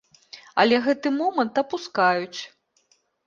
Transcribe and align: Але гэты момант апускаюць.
Але 0.63 0.79
гэты 0.85 1.11
момант 1.19 1.61
апускаюць. 1.63 2.39